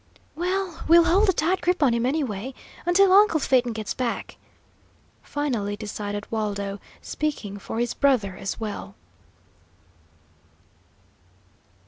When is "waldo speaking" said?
6.31-7.59